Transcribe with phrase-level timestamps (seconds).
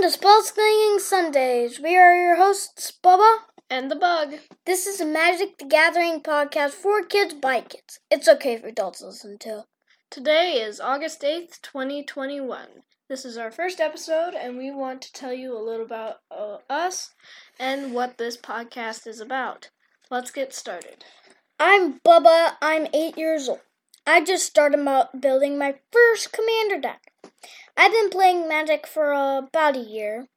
[0.00, 1.78] Welcome to Spell Slinging Sundays.
[1.78, 3.40] We are your hosts, Bubba.
[3.68, 4.32] And the bug.
[4.64, 8.00] This is a Magic the Gathering podcast for kids by kids.
[8.10, 9.64] It's okay for adults to listen to.
[10.08, 12.68] Today is August 8th, 2021.
[13.10, 16.56] This is our first episode, and we want to tell you a little about uh,
[16.70, 17.10] us
[17.58, 19.68] and what this podcast is about.
[20.10, 21.04] Let's get started.
[21.58, 22.52] I'm Bubba.
[22.62, 23.60] I'm eight years old.
[24.06, 24.82] I just started
[25.20, 27.12] building my first commander deck.
[27.82, 30.28] I've been playing Magic for about a year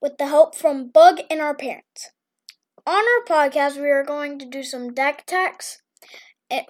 [0.00, 2.10] with the help from Bug and our parents.
[2.86, 5.82] On our podcast, we are going to do some deck techs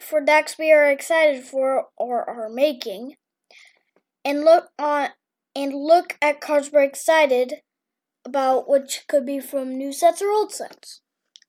[0.00, 3.16] for decks we are excited for or are making,
[4.24, 5.10] and look on
[5.54, 7.56] and look at cards we're excited
[8.24, 11.02] about, which could be from new sets or old sets.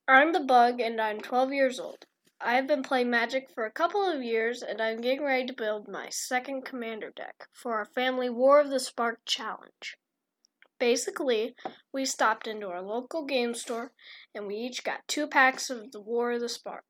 [0.09, 2.03] I'm the Bug, and I'm 12 years old.
[2.41, 5.89] I've been playing Magic for a couple of years, and I'm getting ready to build
[5.89, 9.97] my second commander deck for our family War of the Spark challenge.
[10.79, 11.53] Basically,
[11.91, 13.91] we stopped into our local game store
[14.33, 16.85] and we each got two packs of the War of the Spark.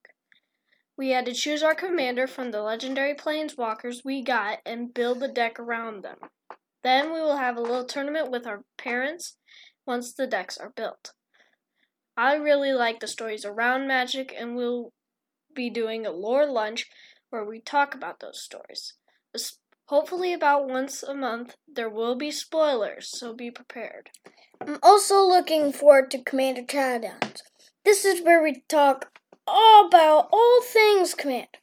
[0.96, 5.28] We had to choose our commander from the legendary planeswalkers we got and build the
[5.28, 6.18] deck around them.
[6.84, 9.38] Then we will have a little tournament with our parents
[9.88, 11.14] once the decks are built.
[12.16, 14.92] I really like the stories around magic and we'll
[15.60, 16.88] be doing a lore lunch
[17.32, 18.94] where we talk about those stories.
[19.88, 24.10] Hopefully, about once a month, there will be spoilers, so be prepared.
[24.62, 27.42] I'm also looking forward to Commander Chatdowns.
[27.84, 29.12] This is where we talk
[29.46, 31.58] all about all things Command.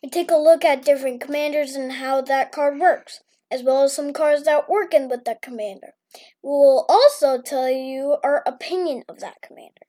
[0.00, 3.96] We take a look at different commanders and how that card works, as well as
[3.96, 5.94] some cards that work in with that commander.
[6.40, 9.83] We will also tell you our opinion of that commander.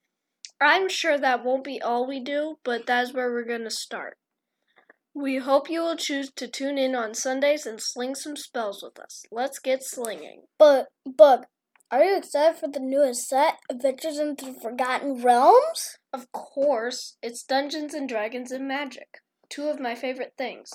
[0.62, 4.18] I'm sure that won't be all we do, but that's where we're going to start.
[5.14, 9.00] We hope you will choose to tune in on Sundays and sling some spells with
[9.00, 9.24] us.
[9.32, 10.44] Let's get slinging.
[10.58, 11.46] But, Bug,
[11.92, 15.98] are you excited for the newest set, Adventures into the Forgotten Realms?
[16.12, 17.16] Of course.
[17.22, 19.20] It's Dungeons and Dragons and Magic.
[19.50, 20.72] Two of my favorite things.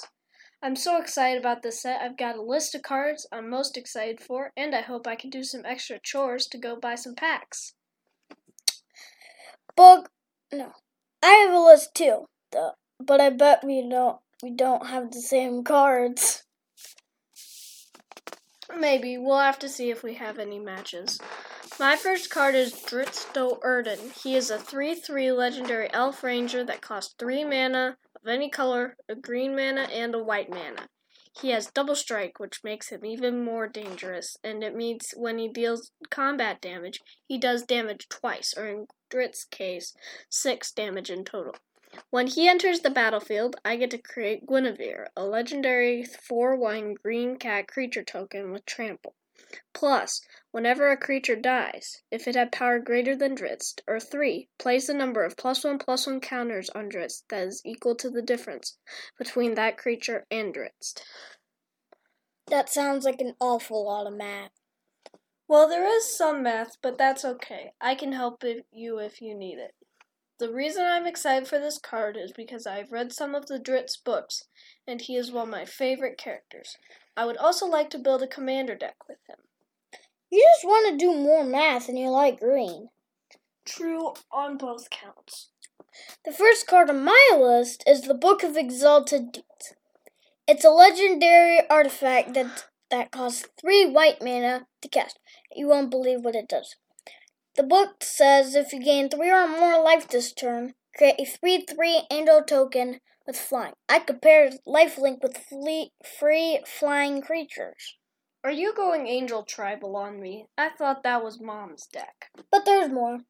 [0.62, 2.00] I'm so excited about this set.
[2.00, 5.30] I've got a list of cards I'm most excited for, and I hope I can
[5.30, 7.74] do some extra chores to go buy some packs.
[9.80, 10.10] Bug,
[10.52, 10.72] no.
[11.22, 15.22] I have a list too, though, but I bet we don't we don't have the
[15.22, 16.44] same cards.
[18.78, 19.16] Maybe.
[19.16, 21.18] We'll have to see if we have any matches.
[21.78, 24.12] My first card is Drizzt Do'Urden.
[24.22, 28.98] He is a 3 3 legendary elf ranger that costs 3 mana of any color,
[29.08, 30.88] a green mana, and a white mana.
[31.40, 35.48] He has double strike, which makes him even more dangerous, and it means when he
[35.48, 39.94] deals combat damage, he does damage twice, or in Drizzt's case,
[40.28, 41.56] 6 damage in total.
[42.10, 47.36] When he enters the battlefield, I get to create Guenhwyvar, a legendary 4 1 green
[47.36, 49.14] cat creature token with trample.
[49.72, 54.86] Plus, whenever a creature dies, if it had power greater than Drizzt, or 3, place
[54.86, 58.22] the number of plus 1 plus 1 counters on Drizzt that is equal to the
[58.22, 58.78] difference
[59.18, 61.02] between that creature and Drizzt.
[62.46, 64.50] That sounds like an awful lot of math.
[65.48, 67.72] Well, there is some math, but that's okay.
[67.80, 69.74] I can help you if you need it.
[70.38, 74.04] The reason I'm excited for this card is because I've read some of the Drizzt
[74.04, 74.44] books,
[74.86, 76.76] and he is one of my favorite characters.
[77.16, 79.36] I would also like to build a commander deck with him.
[80.30, 82.88] You just want to do more math and you like green.
[83.64, 85.48] True on both counts.
[86.24, 89.74] The first card on my list is the Book of Exalted Deeds.
[90.46, 95.18] It's a legendary artifact that that costs three white mana to cast.
[95.54, 96.76] You won't believe what it does.
[97.56, 101.66] The book says if you gain three or more life this turn, create a 3
[101.68, 103.74] 3 angel token with flying.
[103.88, 107.96] I compare lifelink with flee- free flying creatures.
[108.42, 110.46] Are you going angel tribal on me?
[110.58, 112.30] I thought that was mom's deck.
[112.50, 113.20] But there's more.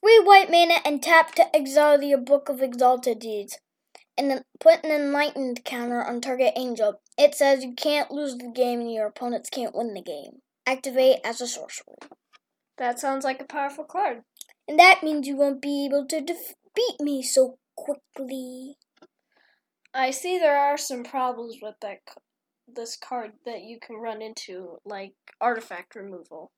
[0.00, 3.58] Three white mana and tap to exile the Book of Exalted Deeds.
[4.16, 7.00] And then put an enlightened counter on target angel.
[7.16, 10.40] It says you can't lose the game and your opponents can't win the game.
[10.66, 11.94] Activate as a sorcerer.
[12.76, 14.22] That sounds like a powerful card.
[14.66, 18.76] And that means you won't be able to defeat me so quickly.
[19.94, 22.00] I see there are some problems with that
[22.66, 26.52] this card that you can run into, like artifact removal.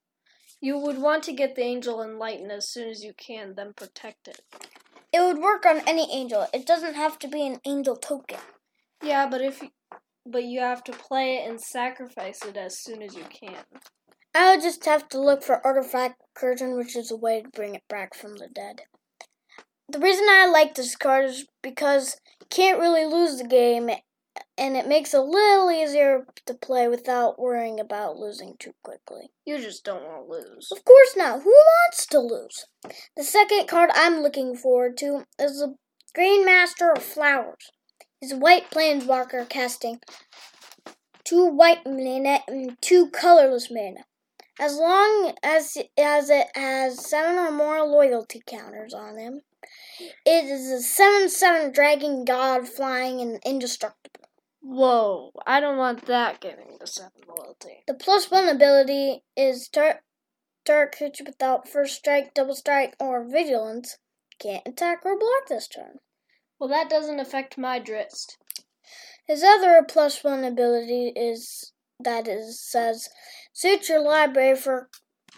[0.60, 4.28] You would want to get the Angel Enlighten as soon as you can, then protect
[4.28, 4.40] it.
[5.12, 6.46] It would work on any angel.
[6.52, 8.38] It doesn't have to be an angel token.
[9.02, 9.62] Yeah, but if
[10.26, 13.64] but you have to play it and sacrifice it as soon as you can.
[14.34, 17.82] I'll just have to look for Artifact Curtain, which is a way to bring it
[17.88, 18.82] back from the dead.
[19.90, 23.90] The reason I like this card is because you can't really lose the game,
[24.56, 29.30] and it makes it a little easier to play without worrying about losing too quickly.
[29.44, 30.68] You just don't want to lose.
[30.70, 31.42] Of course not.
[31.42, 32.66] Who wants to lose?
[33.16, 35.74] The second card I'm looking forward to is the
[36.14, 37.72] Grand Master of Flowers.
[38.20, 39.98] He's a white planeswalker casting
[41.24, 44.04] two white mana and two colorless mana.
[44.60, 49.40] As long as as it has seven or more loyalty counters on him,
[50.26, 54.28] it is a seven-seven dragon god flying and indestructible.
[54.62, 57.82] Whoa, I don't want that getting the seven loyalty.
[57.86, 60.02] The plus one ability is target
[60.66, 63.98] creature without first strike, double strike, or vigilance
[64.38, 65.98] can't attack or block this turn.
[66.58, 68.36] Well, that doesn't affect my Drizzt.
[69.26, 71.72] His other plus one ability is
[72.02, 73.08] that is says
[73.52, 74.88] search your library for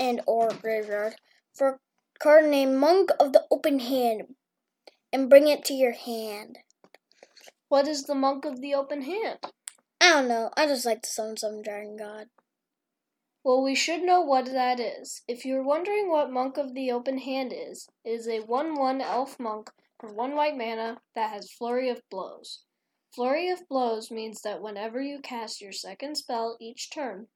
[0.01, 1.17] and or graveyard
[1.55, 1.81] for
[2.23, 4.37] card named Monk of the Open Hand
[5.13, 6.59] and bring it to your hand.
[7.69, 9.39] What is the Monk of the Open Hand?
[10.01, 10.51] I don't know.
[10.57, 12.27] I just like to summon some Dragon God.
[13.43, 15.23] Well, we should know what that is.
[15.27, 19.01] If you're wondering what Monk of the Open Hand is, it is a 1 1
[19.01, 22.61] elf monk for 1 white mana that has Flurry of Blows.
[23.13, 27.27] Flurry of Blows means that whenever you cast your second spell each turn,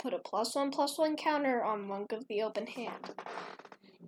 [0.00, 3.14] put a plus 1 plus 1 counter on Monk of the Open Hand.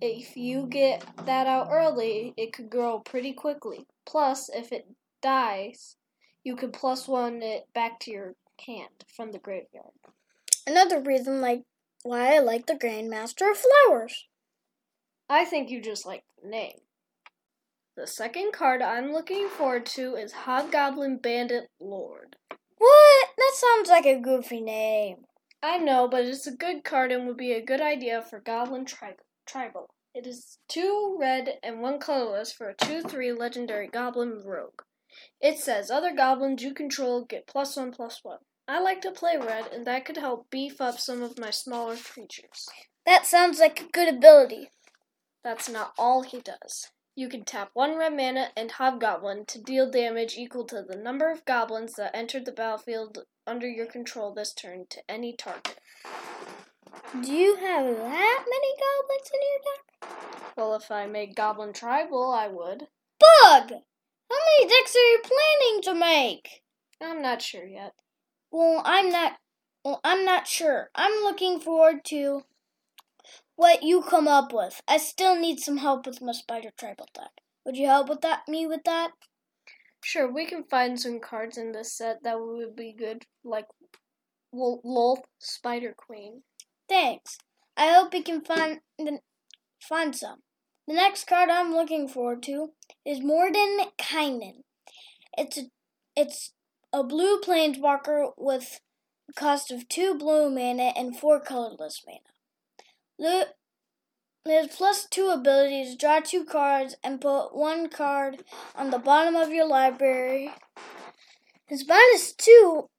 [0.05, 3.87] If you get that out early, it could grow pretty quickly.
[4.05, 4.85] Plus, if it
[5.21, 5.95] dies,
[6.43, 8.35] you can plus 1 it back to your
[8.67, 9.93] hand from the graveyard.
[10.67, 11.61] Another reason like
[12.03, 14.27] why I like the Grandmaster of Flowers.
[15.29, 16.81] I think you just like the name.
[17.95, 22.35] The second card I'm looking forward to is Hobgoblin Bandit Lord.
[22.77, 23.27] What?
[23.37, 25.23] That sounds like a goofy name.
[25.61, 28.83] I know, but it's a good card and would be a good idea for Goblin
[28.83, 29.15] tri-
[29.45, 29.92] Tribal.
[30.13, 34.83] It is two red and one colorless for a 2 3 legendary Goblin Rogue.
[35.41, 38.37] It says other goblins you control get plus 1 plus 1.
[38.67, 41.97] I like to play red, and that could help beef up some of my smaller
[41.97, 42.69] creatures.
[43.05, 44.69] That sounds like a good ability.
[45.43, 46.91] That's not all he does.
[47.15, 51.29] You can tap one red mana and Hobgoblin to deal damage equal to the number
[51.29, 55.79] of goblins that entered the battlefield under your control this turn to any target.
[57.21, 60.53] Do you have that many goblins in your deck?
[60.57, 62.87] Well, if I made Goblin Tribal, I would.
[63.19, 63.71] Bug!
[63.71, 66.61] How many decks are you planning to make?
[67.01, 67.93] I'm not sure yet.
[68.51, 69.33] Well, I'm not.
[69.83, 70.89] Well, I'm not sure.
[70.95, 72.43] I'm looking forward to
[73.55, 74.81] what you come up with.
[74.87, 77.31] I still need some help with my spider tribal deck.
[77.65, 78.47] Would you help with that?
[78.47, 79.11] Me with that?
[80.03, 83.65] Sure, we can find some cards in this set that would be good, like
[84.51, 86.43] Lol, Lol Spider Queen.
[86.87, 87.37] Thanks.
[87.75, 88.79] I hope you can find
[89.81, 90.39] find some.
[90.87, 92.71] The next card I'm looking forward to
[93.05, 94.63] is Morden Kynan.
[95.37, 95.63] It's a
[96.15, 96.51] it's
[96.91, 98.79] a blue planeswalker with
[99.29, 103.45] a cost of two blue mana and four colorless mana.
[104.45, 108.43] His plus two abilities draw two cards and put one card
[108.75, 110.51] on the bottom of your library.
[111.65, 112.89] His minus two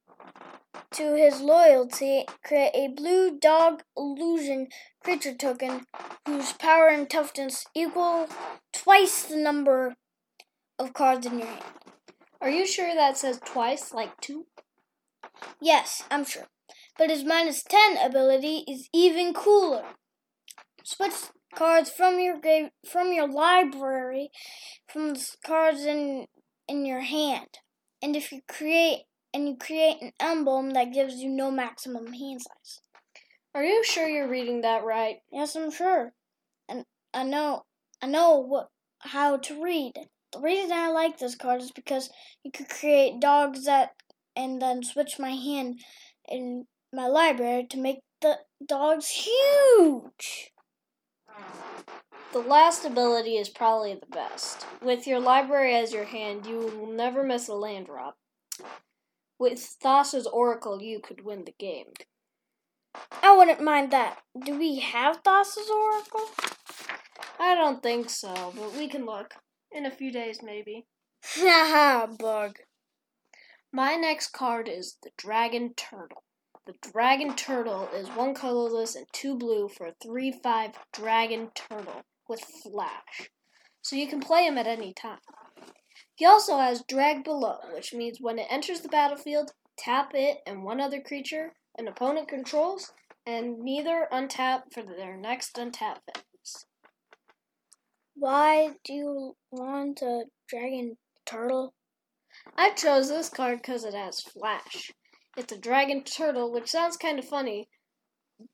[0.93, 4.69] to his loyalty create a blue dog illusion
[5.03, 5.87] creature token
[6.26, 8.28] whose power and toughness equal
[8.73, 9.95] twice the number
[10.78, 11.64] of cards in your hand.
[12.40, 14.47] Are you sure that says twice, like two?
[15.61, 16.47] Yes, I'm sure.
[16.99, 19.85] But his minus 10 ability is even cooler.
[20.85, 21.14] Switch
[21.54, 22.40] cards from your
[22.87, 24.31] from your library
[24.88, 26.26] from the cards in
[26.69, 27.59] in your hand.
[28.02, 29.04] And if you create
[29.35, 32.81] and you create an emblem that gives you no maximum hand size.
[33.55, 35.17] Are you sure you're reading that right?
[35.31, 36.12] Yes, I'm sure.
[36.69, 37.64] And I know
[38.00, 38.69] I know what
[39.00, 39.93] how to read.
[40.33, 42.11] The reason I like this card is because
[42.43, 43.91] you could create dogs that
[44.35, 45.81] and then switch my hand
[46.29, 50.53] in my library to make the dogs huge.
[52.33, 54.67] The last ability is probably the best.
[54.83, 58.17] With your library as your hand, you will never miss a land drop.
[59.38, 61.93] With Thassa's Oracle, you could win the game.
[63.23, 64.19] I wouldn't mind that.
[64.45, 66.29] Do we have Thassa's Oracle?
[67.38, 69.35] I don't think so, but we can look.
[69.73, 70.87] In a few days, maybe.
[71.25, 72.59] Haha, bug.
[73.73, 76.23] My next card is the Dragon Turtle.
[76.67, 82.03] The Dragon Turtle is one colorless and two blue for a 3 5 Dragon Turtle
[82.29, 83.31] with Flash.
[83.83, 85.19] So you can play him at any time.
[86.16, 90.62] He also has Drag Below, which means when it enters the battlefield, tap it and
[90.62, 92.92] one other creature an opponent controls,
[93.26, 96.66] and neither untap for their next untap phase.
[98.14, 101.75] Why do you want a dragon turtle?
[102.56, 104.92] I chose this card because it has Flash.
[105.37, 107.68] It's a dragon turtle, which sounds kind of funny,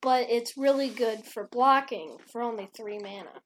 [0.01, 3.43] but it's really good for blocking for only three mana.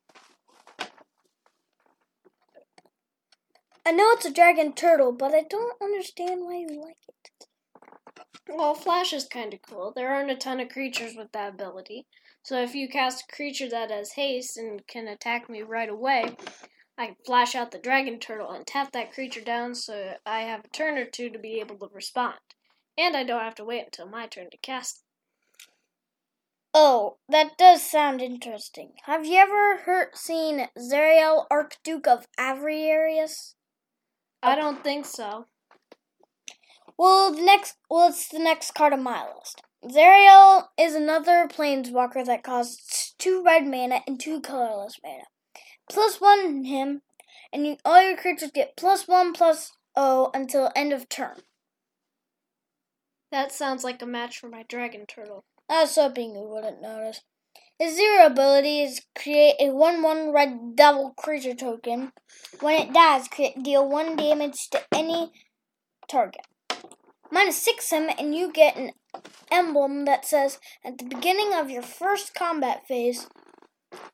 [3.87, 7.47] I know it's a dragon turtle, but I don't understand why you like it.
[8.49, 9.93] Well, Flash is kind of cool.
[9.95, 12.07] There aren't a ton of creatures with that ability.
[12.43, 16.37] So if you cast a creature that has haste and can attack me right away,
[16.97, 20.65] I can flash out the dragon turtle and tap that creature down so I have
[20.65, 22.39] a turn or two to be able to respond.
[22.97, 25.03] And I don't have to wait until my turn to cast.
[26.73, 28.93] Oh, that does sound interesting.
[29.05, 33.55] Have you ever heard seen Zariel, Archduke of Avernus?
[34.45, 35.47] I don't think so.
[36.99, 39.63] Well, the next, well, it's the next card on my list.
[39.85, 45.25] Zariel is another planeswalker that costs two red mana and two colorless mana.
[45.91, 47.01] Plus one him,
[47.53, 51.43] and you, all your creatures get plus one plus O until end of turn.
[53.33, 55.45] That sounds like a match for my dragon turtle.
[55.69, 57.23] I was hoping you wouldn't notice.
[57.79, 62.13] His zero ability is create a 1 1 red devil creature token.
[62.61, 65.33] When it dies, create, deal 1 damage to any
[66.09, 66.47] target.
[67.33, 68.93] Minus 6 him, and you get an
[69.51, 73.27] emblem that says at the beginning of your first combat phase,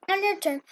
[0.09, 0.63] on your turn,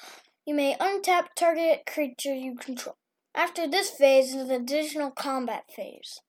[0.47, 2.97] you may untap target creature you control.
[3.35, 6.23] After this phase is an additional combat phase.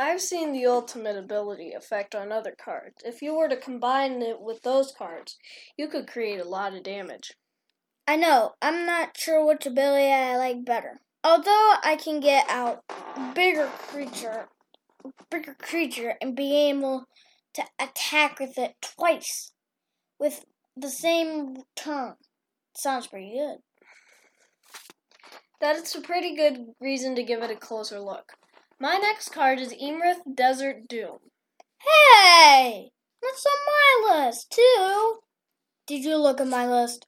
[0.00, 3.02] I've seen the ultimate ability effect on other cards.
[3.04, 5.36] If you were to combine it with those cards,
[5.76, 7.34] you could create a lot of damage.
[8.08, 11.02] I know, I'm not sure which ability I like better.
[11.22, 12.82] Although I can get out
[13.34, 14.48] bigger creature
[15.30, 17.04] bigger creature and be able
[17.54, 19.52] to attack with it twice
[20.18, 22.14] with the same turn.
[22.74, 23.58] Sounds pretty good.
[25.60, 28.32] That is a pretty good reason to give it a closer look.
[28.82, 31.18] My next card is Iymrith Desert Doom.
[31.80, 32.92] Hey!
[33.20, 35.18] That's on my list, too.
[35.86, 37.06] Did you look at my list?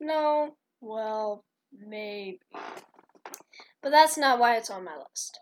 [0.00, 2.40] No, well, maybe.
[3.80, 5.38] But that's not why it's on my list.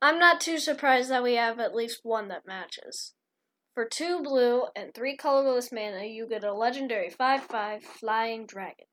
[0.00, 3.12] I'm not too surprised that we have at least one that matches.
[3.74, 8.86] For two blue and three colorless mana, you get a legendary 5 5 Flying Dragon.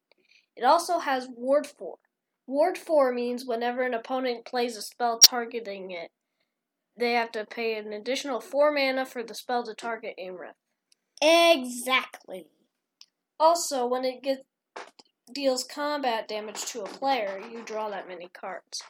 [0.57, 1.95] It also has Ward 4.
[2.47, 6.11] Ward 4 means whenever an opponent plays a spell targeting it,
[6.97, 10.53] they have to pay an additional 4 mana for the spell to target Iymrith.
[11.21, 12.47] Exactly.
[13.39, 14.41] Also, when it gets
[15.33, 18.81] deals combat damage to a player, you draw that many cards.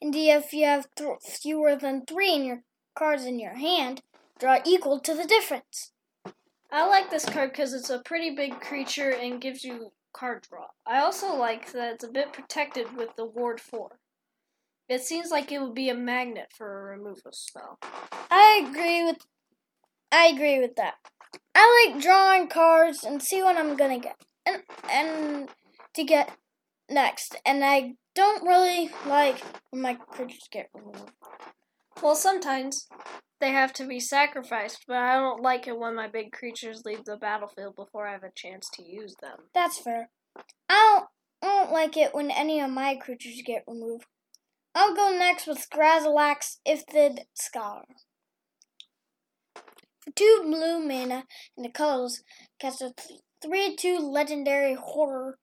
[0.00, 2.62] Indeed, if you have th- fewer than three in your
[2.94, 4.02] cards in your hand,
[4.38, 5.92] draw equal to the difference.
[6.70, 10.66] I like this card because it's a pretty big creature and gives you card draw.
[10.86, 13.98] I also like that it's a bit protected with the Ward 4.
[14.88, 17.78] It seems like it would be a magnet for a removal spell.
[18.30, 19.18] I agree with
[20.12, 20.94] I agree with that.
[21.54, 24.16] I like drawing cards and see what I'm gonna get.
[24.44, 25.48] And and
[25.94, 26.36] to get
[26.88, 27.36] next.
[27.46, 31.12] And I don't really like when my creatures get removed.
[32.02, 32.88] Well, sometimes
[33.40, 37.04] they have to be sacrificed, but I don't like it when my big creatures leave
[37.04, 39.38] the battlefield before I have a chance to use them.
[39.54, 40.08] That's fair.
[40.68, 41.06] I don't,
[41.42, 44.06] I don't like it when any of my creatures get removed.
[44.74, 47.84] I'll go next with Grazilaxx Illithid Scholar.
[50.00, 51.24] For two blue mana
[51.56, 52.22] and the colors,
[52.58, 52.94] cast a
[53.42, 55.38] 3 2 legendary horror.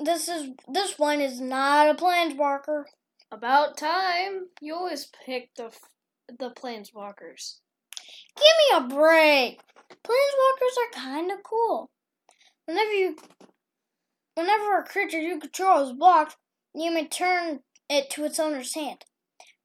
[0.00, 2.84] This is this one is not a planeswalker.
[3.30, 4.46] About time.
[4.60, 5.70] You always pick the
[6.28, 7.58] the planeswalkers.
[8.36, 9.60] Give me a break.
[9.90, 11.90] Planeswalkers are kind of cool.
[12.64, 13.16] Whenever you,
[14.34, 16.36] whenever a creature you control is blocked,
[16.74, 19.04] you may turn it to its owner's hand.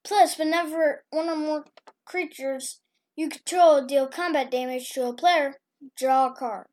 [0.03, 1.65] Plus, whenever one or more
[2.05, 2.81] creatures
[3.15, 5.55] you control deal combat damage to a player,
[5.95, 6.67] draw a card.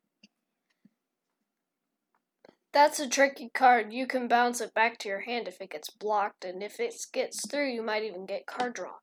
[2.73, 3.91] That's a tricky card.
[3.91, 6.95] You can bounce it back to your hand if it gets blocked, and if it
[7.11, 8.93] gets through, you might even get card draw.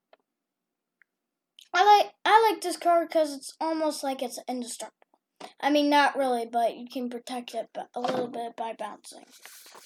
[1.74, 5.18] I like I like this card because it's almost like it's indestructible.
[5.60, 9.24] I mean, not really, but you can protect it a little bit by bouncing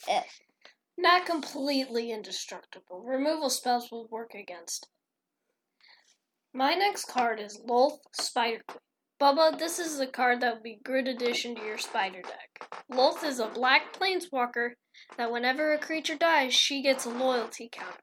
[0.08, 0.24] it.
[0.96, 3.02] Not completely indestructible.
[3.02, 4.88] Removal spells will work against it.
[6.54, 8.78] My next card is Lolth Spider Queen.
[9.22, 12.68] Bubba, this is a card that would be a good addition to your spider deck.
[12.90, 14.70] Lolth is a black planeswalker
[15.16, 18.02] that whenever a creature dies, she gets a loyalty counter.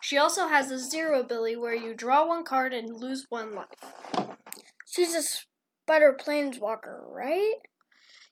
[0.00, 3.66] She also has a zero ability where you draw one card and lose one life.
[4.86, 7.56] She's a spider planeswalker, right?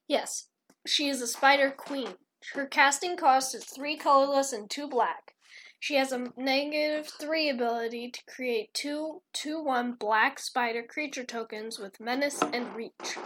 [0.09, 0.49] Yes,
[0.87, 2.15] she is a spider queen.
[2.55, 5.35] Her casting cost is three colorless and two black.
[5.83, 11.81] She has a negative 3 ability to create two 2 1 black spider creature tokens
[11.81, 13.19] with menace and reach.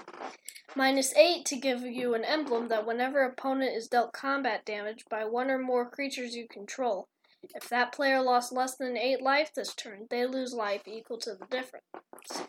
[0.75, 5.27] Minus 8 to give you an emblem that whenever opponent is dealt combat damage by
[5.27, 7.09] one or more creatures you control,
[7.55, 11.35] if that player lost less than 8 life this turn, they lose life equal to
[11.35, 12.49] the difference.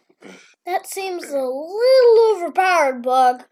[0.66, 3.44] That seems a little overpowered, Bug.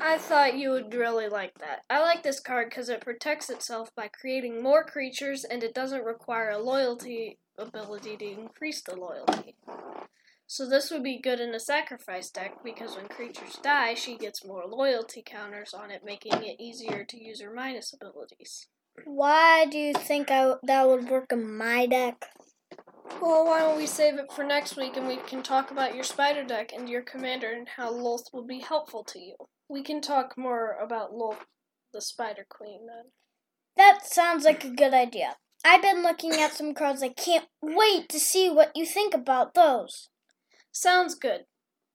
[0.00, 1.84] I thought you would really like that.
[1.90, 6.04] I like this card because it protects itself by creating more creatures and it doesn't
[6.04, 9.56] require a loyalty ability to increase the loyalty.
[10.46, 14.46] So this would be good in a sacrifice deck because when creatures die, she gets
[14.46, 18.68] more loyalty counters on it, making it easier to use her minus abilities.
[19.04, 22.24] Why do you think that would work in my deck?
[23.20, 26.04] Well, why don't we save it for next week and we can talk about your
[26.04, 29.34] spider deck and your commander and how Lolth will be helpful to you.
[29.68, 31.44] We can talk more about Lolth,
[31.92, 33.10] the Spider Queen, then.
[33.76, 35.36] That sounds like a good idea.
[35.64, 37.02] I've been looking at some cards.
[37.02, 40.08] I can't wait to see what you think about those.
[40.70, 41.46] Sounds good.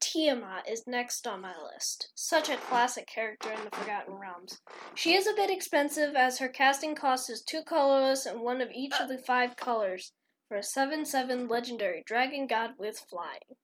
[0.02, 2.12] Tiamat is next on my list.
[2.14, 4.60] Such a classic character in the Forgotten Realms.
[4.94, 8.70] She is a bit expensive as her casting cost is two colorless and one of
[8.72, 10.12] each of the five colors
[10.54, 13.58] for a 7 7 legendary dragon god with flying.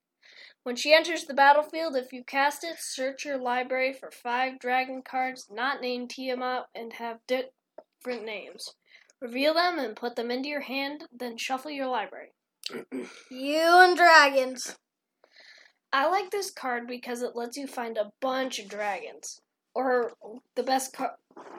[0.64, 5.00] When she enters the battlefield, if you cast it, search your library for five dragon
[5.00, 8.74] cards not named Tiamat and have different names.
[9.20, 12.32] Reveal them and put them into your hand, then shuffle your library.
[13.30, 14.76] You and dragons.
[15.92, 19.40] I like this card because it lets you find a bunch of dragons,
[19.76, 20.14] or
[20.56, 21.12] the best card,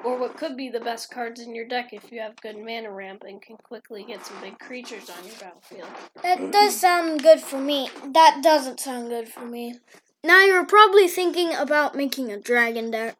[0.04, 2.92] or what could be the best cards in your deck if you have good mana
[2.92, 5.90] ramp and can quickly get some big creatures on your battlefield.
[6.24, 7.90] That does sound good for me.
[8.06, 9.76] That doesn't sound good for me.
[10.24, 13.18] Now you're probably thinking about making a dragon deck.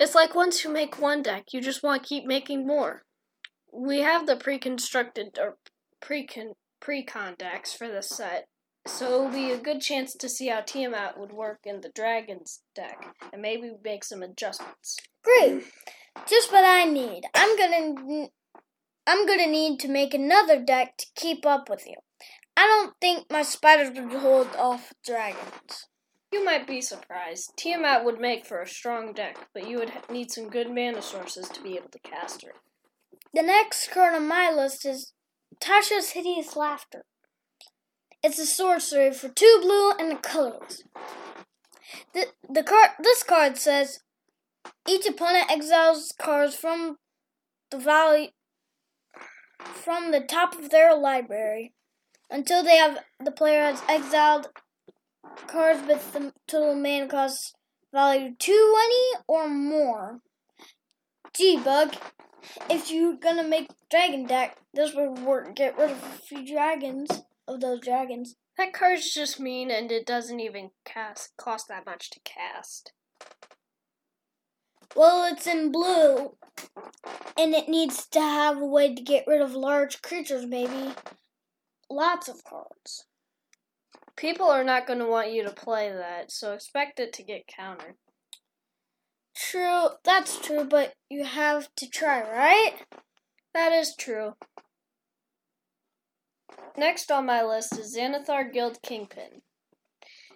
[0.00, 3.04] It's like once you make one deck, you just want to keep making more.
[3.72, 5.56] We have the pre-constructed or
[6.00, 8.46] pre-con pre-con decks for this set,
[8.86, 12.60] so it'll be a good chance to see how Tiamat would work in the Dragons
[12.74, 14.98] deck, and maybe make some adjustments.
[15.22, 15.64] Great.
[16.28, 17.24] Just what I need.
[17.34, 18.28] I'm gonna
[19.06, 21.96] I'm gonna need to make another deck to keep up with you.
[22.56, 25.88] I don't think my spiders would hold off dragons.
[26.32, 27.52] You might be surprised.
[27.56, 31.48] Tiamat would make for a strong deck, but you would need some good mana sources
[31.48, 32.52] to be able to cast her.
[33.32, 35.12] The next card on my list is
[35.60, 37.04] Tasha's Hideous Laughter.
[38.24, 40.82] It's a sorcery for two blue and a colorless.
[42.14, 43.98] The, the card this card says
[44.88, 46.96] each opponent exiles cards from
[47.70, 48.28] the value
[49.60, 51.74] from the top of their library
[52.30, 54.48] until they have the player has exiled
[55.46, 57.54] cards with the total mana cost
[57.92, 60.20] value 220 or more.
[61.36, 61.94] Gee, Bug,
[62.70, 65.54] if you're gonna make dragon deck, this would work.
[65.54, 67.10] Get rid of a few dragons
[67.46, 68.36] of those dragons.
[68.56, 72.92] That card's just mean, and it doesn't even cast cost that much to cast.
[74.94, 76.36] Well, it's in blue,
[77.36, 80.94] and it needs to have a way to get rid of large creatures, maybe.
[81.90, 83.06] Lots of cards.
[84.16, 87.48] People are not going to want you to play that, so expect it to get
[87.48, 87.96] countered.
[89.34, 92.74] True, that's true, but you have to try, right?
[93.52, 94.34] That is true.
[96.76, 99.42] Next on my list is Xanathar Guild Kingpin.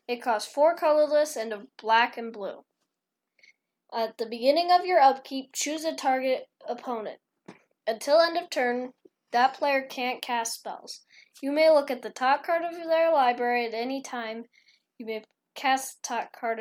[0.07, 2.65] It costs four colorless and a black and blue.
[3.93, 7.19] At the beginning of your upkeep, choose a target opponent.
[7.87, 8.93] Until end of turn,
[9.33, 11.01] that player can't cast spells.
[11.43, 14.45] You may look at the top card of their library at any time.
[14.99, 15.25] You may
[15.55, 16.61] cast the top card.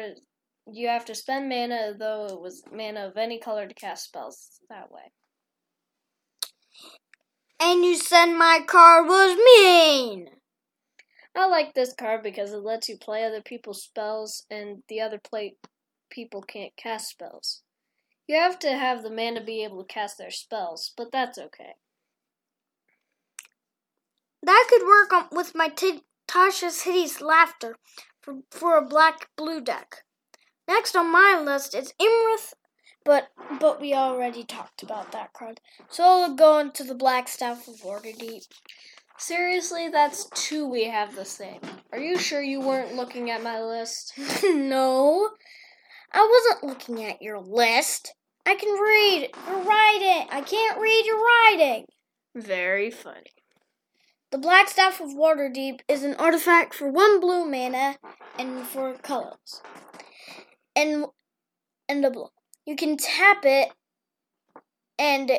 [0.71, 4.59] You have to spend mana, though it was mana of any color to cast spells
[4.69, 5.11] that way.
[7.59, 10.29] And you said my card was mean.
[11.35, 15.19] I like this card because it lets you play other people's spells and the other
[15.19, 15.55] play
[16.09, 17.61] people can't cast spells.
[18.27, 21.37] You have to have the mana to be able to cast their spells, but that's
[21.37, 21.75] okay.
[24.43, 27.75] That could work on, with my t- Tasha's Hideous Laughter
[28.21, 30.03] for, for a black blue deck.
[30.67, 32.53] Next on my list is Iymrith,
[33.07, 33.29] but
[33.61, 35.61] but we already talked about that card.
[35.89, 38.45] So I'll go into the Black Staff of Waterdeep.
[39.17, 41.61] Seriously, that's two we have the same.
[41.91, 44.13] Are you sure you weren't looking at my list?
[44.43, 45.29] no,
[46.11, 48.13] I wasn't looking at your list.
[48.45, 50.27] I can read your writing.
[50.29, 51.85] I can't read your writing.
[52.35, 53.31] Very funny.
[54.31, 57.95] The Black Staff of Waterdeep is an artifact for one blue mana
[58.37, 59.61] and for colors.
[60.75, 61.05] And
[61.87, 62.27] and a blue.
[62.67, 63.69] You can tap it
[64.99, 65.31] and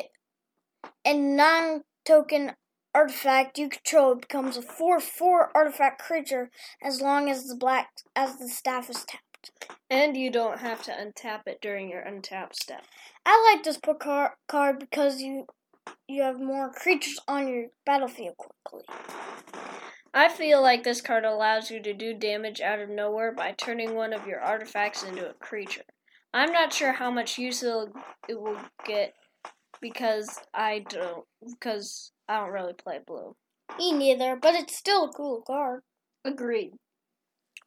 [1.05, 2.53] and non token
[2.95, 6.49] artifact you control becomes a 4 4 artifact creature
[6.81, 9.51] as long as the black as the staff is tapped.
[9.91, 12.81] And you don't have to untap it during your untap step.
[13.27, 15.45] I like this car- card because you
[16.07, 18.85] you have more creatures on your battlefield quickly.
[20.15, 23.93] I feel like this card allows you to do damage out of nowhere by turning
[23.93, 25.83] one of your artifacts into a creature.
[26.33, 27.89] I'm not sure how much use it
[28.29, 29.13] will get
[29.81, 33.35] because I don't because I don't really play blue.
[33.77, 35.81] Me neither, but it's still a cool card.
[36.23, 36.73] Agreed.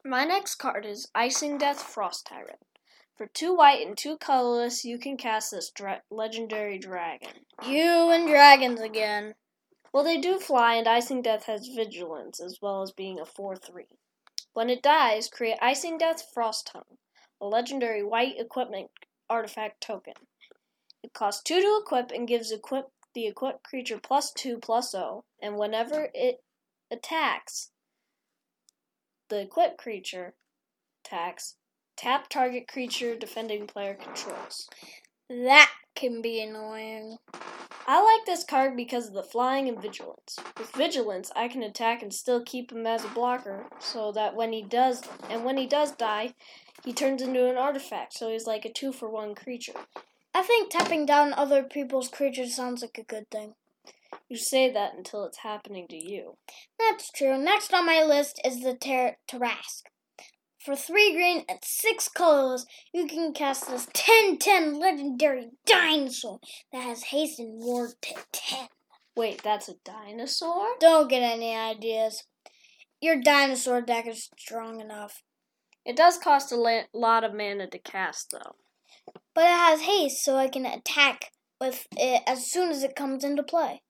[0.04, 2.58] My next card is Icing Death Frost Tyrant.
[3.16, 7.46] For two white and two colorless, you can cast this dra- legendary dragon.
[7.64, 9.34] You and dragons again.
[9.92, 13.56] Well, they do fly, and Icing Death has vigilance as well as being a 4
[13.56, 13.84] 3.
[14.54, 16.98] When it dies, create Icing Death Frost Tongue,
[17.42, 18.88] a legendary white equipment
[19.28, 20.14] artifact token.
[21.02, 25.24] It costs 2 to equip and gives equip the equipped creature plus 2 plus 0,
[25.42, 26.42] and whenever it
[26.90, 27.70] attacks,
[29.28, 30.34] the equipped creature
[31.04, 31.56] attacks,
[31.96, 34.68] tap target creature defending player controls.
[35.28, 37.18] That can be annoying.
[37.86, 40.38] I like this card because of the flying and vigilance.
[40.56, 44.52] With vigilance, I can attack and still keep him as a blocker, so that when
[44.52, 46.34] he does and when he does die,
[46.84, 49.74] he turns into an artifact, so he's like a two for one creature.
[50.34, 53.54] I think tapping down other people's creatures sounds like a good thing.
[54.28, 56.36] You say that until it's happening to you.
[56.78, 57.36] That's true.
[57.36, 59.84] Next on my list is the Ter- Tarrasque.
[60.64, 66.38] For three green and six colors, you can cast this 10-10 legendary dinosaur
[66.72, 68.68] that has haste and ward to 10.
[69.16, 70.68] Wait, that's a dinosaur?
[70.78, 72.22] Don't get any ideas.
[73.00, 75.24] Your dinosaur deck is strong enough.
[75.84, 78.54] It does cost a la- lot of mana to cast, though.
[79.34, 83.24] But it has haste, so I can attack with it as soon as it comes
[83.24, 83.82] into play.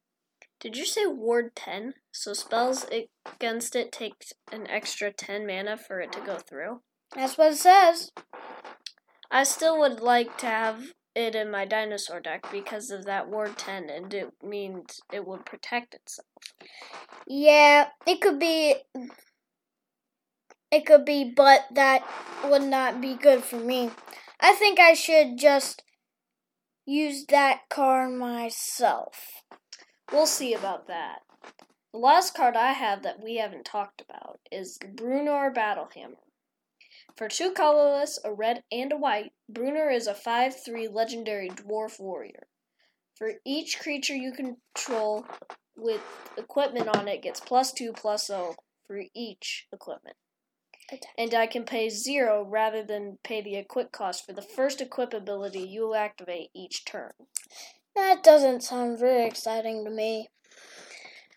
[0.62, 1.94] Did you say ward 10?
[2.12, 2.86] So spells
[3.26, 6.82] against it take an extra 10 mana for it to go through?
[7.16, 8.12] That's what it says.
[9.28, 13.58] I still would like to have it in my dinosaur deck because of that ward
[13.58, 16.28] 10 and it means it would protect itself.
[17.26, 18.76] Yeah, it could be
[20.70, 22.06] it could be, but that
[22.44, 23.90] would not be good for me.
[24.38, 25.82] I think I should just
[26.86, 29.42] use that card myself.
[30.12, 31.22] We'll see about that.
[31.92, 36.20] The last card I have that we haven't talked about is Bruenor Battlehammer.
[37.16, 41.98] For two colorless, a red and a white, Bruenor is a 5 3 legendary dwarf
[41.98, 42.46] warrior.
[43.16, 45.26] For each creature you control
[45.76, 46.02] with
[46.36, 48.54] equipment on it gets plus 2 plus 0
[48.86, 50.16] for each equipment.
[51.16, 55.14] And I can pay 0 rather than pay the equip cost for the first equip
[55.14, 57.12] ability you activate each turn.
[57.94, 60.28] That doesn't sound very exciting to me.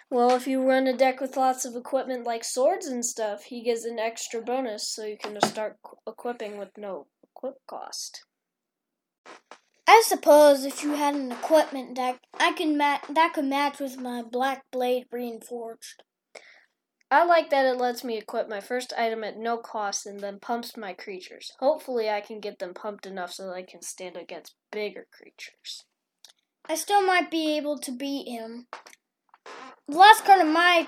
[0.10, 3.64] Well, if you run a deck with lots of equipment like swords and stuff, he
[3.64, 8.24] gets an extra bonus so you can just start equipping with no equip cost.
[9.88, 13.98] I suppose if you had an equipment deck, I can ma- that could match with
[13.98, 16.04] my Black Blade reinforced.
[17.12, 20.40] I like that it lets me equip my first item at no cost and then
[20.40, 21.52] pumps my creatures.
[21.60, 25.86] Hopefully, I can get them pumped enough so they can stand against bigger creatures.
[26.68, 28.68] I still might be able to beat him.
[29.88, 30.88] The last card of my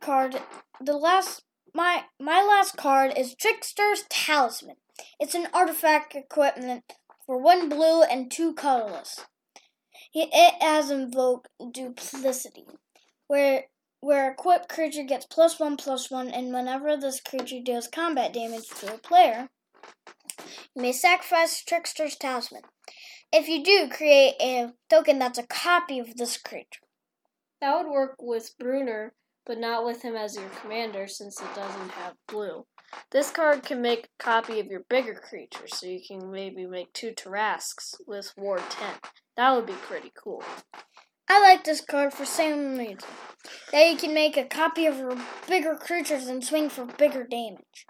[0.00, 0.40] card,
[0.80, 4.76] the last my my last card is Trickster's Talisman.
[5.20, 6.84] It's an artifact equipment
[7.24, 9.20] for one blue and two colorless.
[10.12, 12.66] It has invoke duplicity,
[13.28, 13.64] where
[14.00, 18.68] where equipped creature gets plus one plus one, and whenever this creature deals combat damage
[18.80, 19.48] to a player,
[20.74, 22.62] you may sacrifice Trickster's Talisman.
[23.32, 26.82] If you do, create a token that's a copy of this creature.
[27.62, 29.12] That would work with Bruenor,
[29.46, 32.66] but not with him as your commander since it doesn't have blue.
[33.10, 36.92] This card can make a copy of your bigger creature, so you can maybe make
[36.92, 38.90] two Tarrasques with Ward 10.
[39.38, 40.44] That would be pretty cool.
[41.26, 42.98] I like this card for same reason.
[43.72, 45.16] That you can make a copy of your
[45.48, 47.86] bigger creatures and swing for bigger damage.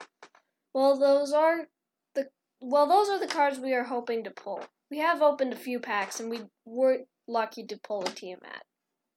[0.72, 1.66] Well, those are
[2.14, 2.28] the
[2.60, 4.62] well, those are the cards we are hoping to pull.
[4.92, 8.64] We have opened a few packs, and we were lucky to pull a Tiamat.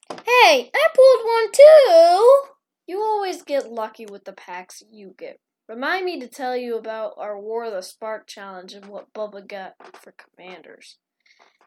[0.10, 2.44] Hey, I pulled one too!
[2.88, 5.42] You always get lucky with the packs you get.
[5.68, 9.46] Remind me to tell you about our War of the Spark challenge and what Bubba
[9.46, 10.96] got for commanders.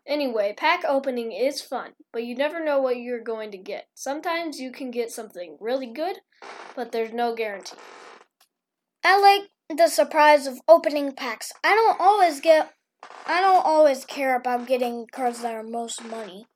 [0.06, 3.88] Anyway, pack opening is fun, but you never know what you're going to get.
[3.92, 6.20] Sometimes you can get something really good,
[6.74, 7.76] but there's no guarantee.
[9.04, 11.52] I like the surprise of opening packs.
[11.62, 12.72] I don't always get
[13.26, 16.46] I don't always care about getting cards that are most money.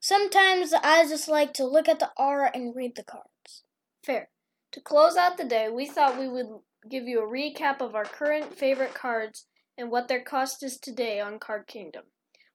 [0.00, 3.64] Sometimes I just like to look at the art and read the cards.
[4.04, 4.28] Fair.
[4.72, 6.48] To close out the day, we thought we would
[6.90, 9.46] give you a recap of our current favorite cards
[9.78, 12.04] and what their cost is today on Card Kingdom.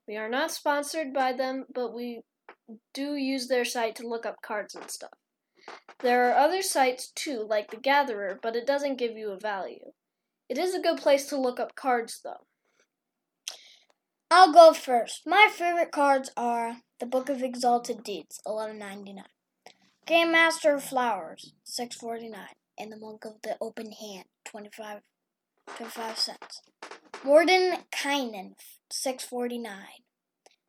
[0.07, 2.21] We are not sponsored by them, but we
[2.93, 5.11] do use their site to look up cards and stuff.
[5.99, 9.91] There are other sites too, like The Gatherer, but it doesn't give you a value.
[10.49, 12.45] It is a good place to look up cards, though.
[14.33, 15.23] I'll go first.
[15.25, 19.25] My favorite cards are The Book of Exalted Deeds, eleven ninety nine.
[20.07, 22.55] Grand Master of Flowers, six forty nine.
[22.79, 25.01] And The Monk of the Open Hand, 25,
[25.75, 26.61] 25 cents.
[28.89, 30.05] Six forty nine.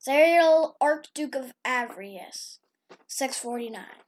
[0.04, 2.58] Zariel, Archduke of Avernus,
[3.06, 4.02] six forty nine.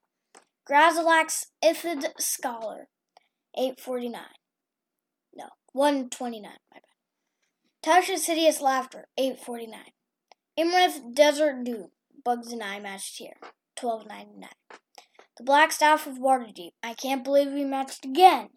[0.69, 2.89] Grazilaxx Illithid Scholar,
[3.57, 4.35] eight forty nine.
[5.33, 6.59] No, one twenty nine.
[6.73, 6.81] My
[7.85, 9.93] Tasha's Hideous Laughter, eight forty nine.
[10.59, 11.89] Iymrith Desert Doom,
[12.25, 13.37] Bugs and I matched here,
[13.77, 14.79] twelve ninety nine.
[15.37, 18.49] The Black Staff of Waterdeep, I can't believe we matched again,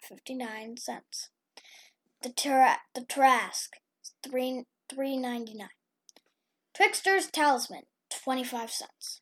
[0.00, 1.28] fifty nine cents.
[2.22, 3.74] The Tra- the Tarrasque,
[4.24, 5.68] three three ninety nine.
[6.76, 9.20] Trickster's Talisman, twenty five cents.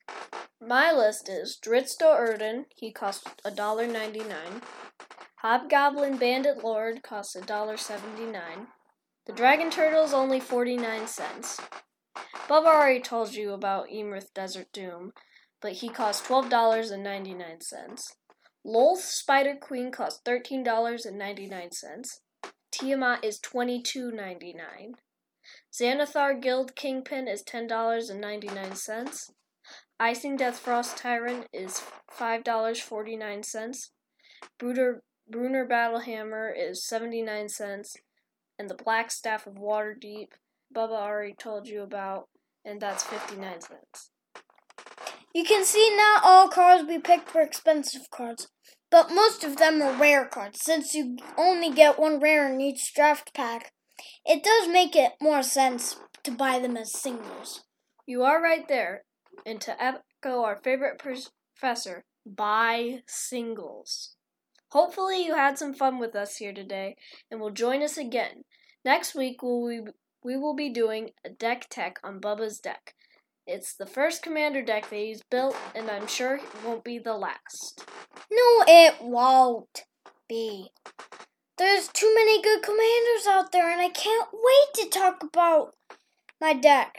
[0.59, 4.63] My list is Drizzt Do'Urden, he costs $1.99.
[5.43, 8.69] Hobgoblin Bandit Lord costs $1.79.
[9.25, 11.61] The Dragon Turtle is only 49 cents.
[12.49, 15.13] Bubba already told you about Iymrith Desert Doom,
[15.61, 18.01] but he costs $12.99.
[18.67, 22.05] Lolth Spider Queen costs $13.99.
[22.73, 24.95] Tiamat is $22.99.
[25.73, 29.31] Xanathar Guild Kingpin is $10.99.
[30.01, 31.81] Icing Death Frost Tyrant is
[32.19, 33.91] $5.49.
[34.59, 37.97] Bruder, Bruenor Battlehammer is 79 cents.
[38.59, 40.29] And the Black Staff of Waterdeep,
[40.75, 42.29] Bubba already told you about,
[42.65, 44.11] and that's 59 cents.
[45.35, 48.49] You can see not all cards we picked were expensive cards,
[48.91, 50.61] but most of them are rare cards.
[50.63, 53.73] Since you only get one rare in each draft pack,
[54.27, 57.65] it does make it more sense to buy them as singles.
[58.07, 59.05] You are right there.
[59.47, 64.17] And to echo our favorite professor, buy singles.
[64.73, 66.97] Hopefully, you had some fun with us here today
[67.31, 68.45] and will join us again.
[68.87, 69.83] Next week, we,
[70.25, 72.95] we will be doing a deck tech on Bubba's deck.
[73.47, 77.13] It's the first commander deck that he's built, and I'm sure it won't be the
[77.13, 77.87] last.
[78.31, 79.85] No, it won't
[80.27, 80.71] be.
[81.59, 85.75] There's too many good commanders out there, and I can't wait to talk about
[86.41, 86.97] my deck.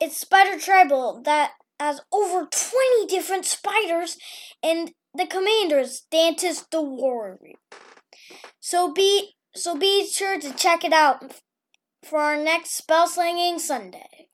[0.00, 4.18] It's Spider Tribal that has over 20 different spiders,
[4.62, 7.56] and the commanders, Dantis the Warrior.
[8.60, 11.40] So be so be sure to check it out
[12.02, 14.28] for our next spell slinging Sunday.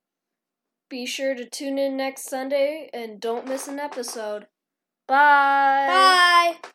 [0.88, 4.46] Be sure to tune in next Sunday and don't miss an episode.
[5.06, 6.56] Bye.
[6.62, 6.70] Bye.